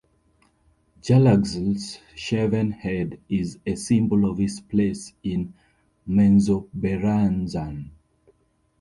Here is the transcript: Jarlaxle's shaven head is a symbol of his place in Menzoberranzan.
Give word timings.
Jarlaxle's 1.03 1.99
shaven 2.15 2.71
head 2.71 3.19
is 3.29 3.59
a 3.67 3.75
symbol 3.75 4.27
of 4.27 4.39
his 4.39 4.59
place 4.59 5.13
in 5.21 5.53
Menzoberranzan. 6.09 7.91